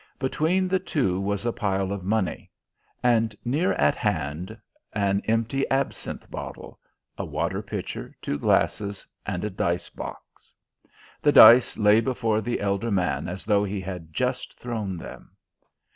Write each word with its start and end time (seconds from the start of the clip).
Between 0.17 0.67
the 0.67 0.79
two 0.79 1.21
was 1.21 1.45
a 1.45 1.53
pile 1.53 1.91
of 1.91 2.03
money, 2.03 2.49
and 3.03 3.35
near 3.45 3.73
at 3.73 3.93
hand 3.93 4.57
an 4.93 5.21
empty 5.25 5.63
absinthe 5.69 6.27
bottle, 6.31 6.79
a 7.19 7.23
water 7.23 7.61
pitcher, 7.61 8.15
two 8.19 8.39
glasses, 8.39 9.05
and 9.27 9.43
a 9.43 9.49
dice 9.51 9.89
box. 9.89 10.55
The 11.21 11.31
dice 11.33 11.77
lay 11.77 12.01
before 12.01 12.41
the 12.41 12.61
elder 12.61 12.89
man 12.89 13.27
as 13.29 13.45
though 13.45 13.63
he 13.63 13.79
had 13.79 14.11
just 14.11 14.57
thrown 14.57 14.97
them. 14.97 15.37